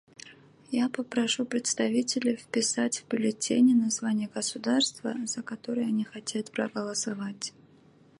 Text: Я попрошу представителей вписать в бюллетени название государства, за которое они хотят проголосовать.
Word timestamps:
Я 0.71 0.89
попрошу 0.89 1.45
представителей 1.45 2.35
вписать 2.35 2.97
в 2.97 3.07
бюллетени 3.07 3.75
название 3.75 4.29
государства, 4.33 5.13
за 5.25 5.43
которое 5.43 5.83
они 5.85 6.05
хотят 6.05 6.49
проголосовать. 6.51 7.53